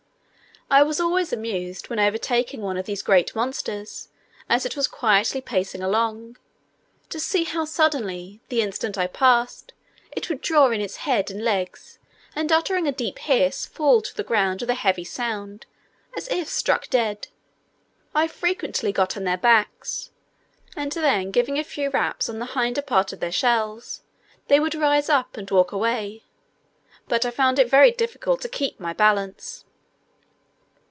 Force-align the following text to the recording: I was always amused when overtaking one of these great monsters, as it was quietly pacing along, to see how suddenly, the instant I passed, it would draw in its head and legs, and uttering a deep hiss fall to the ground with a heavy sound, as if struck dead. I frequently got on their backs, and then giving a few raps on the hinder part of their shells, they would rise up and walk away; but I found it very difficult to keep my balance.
I 0.73 0.83
was 0.83 1.01
always 1.01 1.33
amused 1.33 1.89
when 1.89 1.99
overtaking 1.99 2.61
one 2.61 2.77
of 2.77 2.85
these 2.85 3.01
great 3.01 3.35
monsters, 3.35 4.07
as 4.47 4.65
it 4.65 4.77
was 4.77 4.87
quietly 4.87 5.41
pacing 5.41 5.81
along, 5.83 6.37
to 7.09 7.19
see 7.19 7.43
how 7.43 7.65
suddenly, 7.65 8.39
the 8.47 8.61
instant 8.61 8.97
I 8.97 9.07
passed, 9.07 9.73
it 10.13 10.29
would 10.29 10.39
draw 10.39 10.69
in 10.69 10.79
its 10.79 10.95
head 11.03 11.29
and 11.29 11.43
legs, 11.43 11.99
and 12.33 12.49
uttering 12.53 12.87
a 12.87 12.93
deep 12.93 13.19
hiss 13.19 13.65
fall 13.65 14.01
to 14.01 14.15
the 14.15 14.23
ground 14.23 14.61
with 14.61 14.69
a 14.69 14.75
heavy 14.75 15.03
sound, 15.03 15.65
as 16.15 16.29
if 16.29 16.47
struck 16.47 16.89
dead. 16.89 17.27
I 18.15 18.27
frequently 18.29 18.93
got 18.93 19.17
on 19.17 19.25
their 19.25 19.35
backs, 19.37 20.11
and 20.73 20.93
then 20.93 21.31
giving 21.31 21.59
a 21.59 21.65
few 21.65 21.89
raps 21.89 22.29
on 22.29 22.39
the 22.39 22.45
hinder 22.55 22.81
part 22.81 23.11
of 23.11 23.19
their 23.19 23.29
shells, 23.33 24.03
they 24.47 24.61
would 24.61 24.73
rise 24.75 25.09
up 25.09 25.35
and 25.35 25.51
walk 25.51 25.73
away; 25.73 26.23
but 27.09 27.25
I 27.25 27.31
found 27.31 27.59
it 27.59 27.69
very 27.69 27.91
difficult 27.91 28.39
to 28.43 28.47
keep 28.47 28.79
my 28.79 28.93
balance. 28.93 29.65